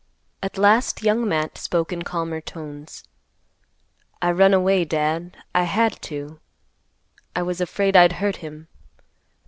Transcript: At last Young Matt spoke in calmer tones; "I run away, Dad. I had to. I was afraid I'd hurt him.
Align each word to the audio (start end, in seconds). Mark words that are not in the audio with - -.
At 0.41 0.57
last 0.57 1.03
Young 1.03 1.29
Matt 1.29 1.59
spoke 1.59 1.93
in 1.93 2.01
calmer 2.01 2.41
tones; 2.41 3.03
"I 4.19 4.31
run 4.31 4.51
away, 4.51 4.83
Dad. 4.83 5.37
I 5.53 5.65
had 5.65 6.01
to. 6.01 6.39
I 7.35 7.43
was 7.43 7.61
afraid 7.61 7.95
I'd 7.95 8.13
hurt 8.13 8.37
him. 8.37 8.67